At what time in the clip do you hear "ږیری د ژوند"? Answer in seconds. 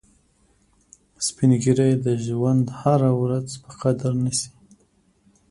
1.63-2.65